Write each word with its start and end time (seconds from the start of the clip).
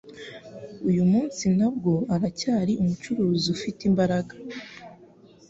n'uyu 0.81 1.05
munsi 1.11 1.43
nabwo 1.57 1.93
aracyari 2.15 2.73
Umucunguzi 2.81 3.47
ufite 3.55 3.81
imbaraga. 3.89 4.33